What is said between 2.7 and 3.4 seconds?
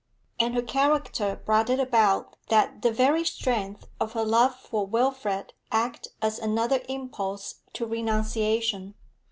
the very